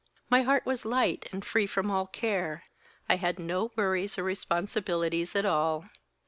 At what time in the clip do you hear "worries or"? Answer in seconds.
3.75-4.23